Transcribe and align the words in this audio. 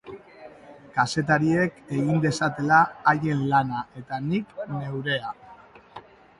Kazetariek 0.95 1.77
egin 1.97 2.23
dezatela 2.25 2.81
haien 3.13 3.45
lana 3.53 3.85
eta 4.03 4.21
nik 4.33 4.59
neurea. 4.75 5.35